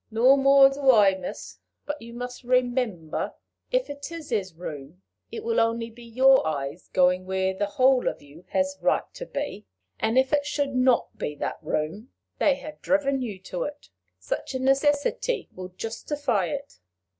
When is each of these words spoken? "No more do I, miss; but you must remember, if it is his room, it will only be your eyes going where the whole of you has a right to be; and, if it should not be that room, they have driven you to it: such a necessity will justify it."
"No 0.09 0.35
more 0.35 0.67
do 0.67 0.89
I, 0.89 1.13
miss; 1.13 1.59
but 1.85 2.01
you 2.01 2.15
must 2.15 2.43
remember, 2.43 3.35
if 3.71 3.87
it 3.87 4.11
is 4.11 4.31
his 4.31 4.55
room, 4.55 5.03
it 5.31 5.43
will 5.43 5.59
only 5.59 5.91
be 5.91 6.03
your 6.03 6.43
eyes 6.47 6.87
going 6.87 7.27
where 7.27 7.53
the 7.53 7.67
whole 7.67 8.07
of 8.07 8.19
you 8.19 8.43
has 8.47 8.77
a 8.79 8.81
right 8.83 9.03
to 9.13 9.27
be; 9.27 9.67
and, 9.99 10.17
if 10.17 10.33
it 10.33 10.43
should 10.43 10.73
not 10.73 11.19
be 11.19 11.35
that 11.35 11.59
room, 11.61 12.09
they 12.39 12.55
have 12.55 12.81
driven 12.81 13.21
you 13.21 13.37
to 13.41 13.61
it: 13.61 13.89
such 14.17 14.55
a 14.55 14.59
necessity 14.59 15.49
will 15.53 15.69
justify 15.69 16.47
it." 16.47 16.79